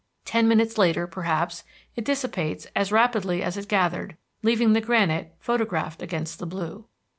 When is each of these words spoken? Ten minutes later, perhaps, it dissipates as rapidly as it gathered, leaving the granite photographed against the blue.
Ten 0.25 0.47
minutes 0.47 0.79
later, 0.79 1.05
perhaps, 1.05 1.63
it 1.95 2.03
dissipates 2.03 2.65
as 2.75 2.91
rapidly 2.91 3.43
as 3.43 3.55
it 3.55 3.67
gathered, 3.67 4.17
leaving 4.41 4.73
the 4.73 4.81
granite 4.81 5.35
photographed 5.39 6.01
against 6.01 6.39
the 6.39 6.47
blue. 6.47 6.85